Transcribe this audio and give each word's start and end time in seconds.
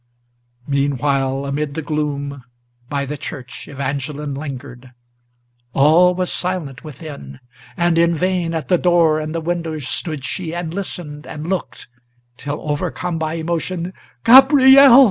Meanwhile, 0.67 1.45
amid 1.45 1.75
the 1.75 1.83
gloom, 1.83 2.43
by 2.89 3.05
the 3.05 3.17
church 3.17 3.67
Evangeline 3.67 4.33
lingered. 4.33 4.93
All 5.75 6.15
was 6.15 6.31
silent 6.31 6.83
within; 6.83 7.39
and 7.77 7.99
in 7.99 8.15
vain 8.15 8.55
at 8.55 8.67
the 8.67 8.79
door 8.79 9.19
and 9.19 9.35
the 9.35 9.39
windows 9.41 9.87
Stood 9.87 10.25
she, 10.25 10.55
and 10.55 10.73
listened 10.73 11.27
and 11.27 11.45
looked, 11.47 11.87
till, 12.35 12.67
overcome 12.67 13.19
by 13.19 13.35
emotion, 13.35 13.93
"Gabriel!" 14.25 14.99